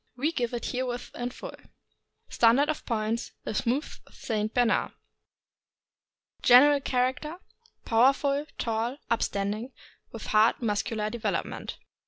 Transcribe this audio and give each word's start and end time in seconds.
We 0.17 0.31
give 0.31 0.51
it 0.55 0.65
herewith 0.65 1.11
in 1.13 1.29
full. 1.29 1.53
STANDARD 2.27 2.69
OF 2.69 2.85
POINTS— 2.87 3.33
THE 3.43 3.53
SMOOTH 3.53 3.99
ST. 4.11 4.51
BERNARD. 4.51 4.93
General 6.41 6.81
character.— 6.81 7.37
Powerful, 7.85 8.47
tall, 8.57 8.97
upstanding, 9.11 9.73
with 10.11 10.25
hard 10.25 10.59
muscular 10.59 11.11
development. 11.11 11.77